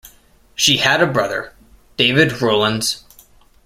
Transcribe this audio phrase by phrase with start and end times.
[0.55, 1.53] She had a brother,
[1.95, 3.03] David Rowlands.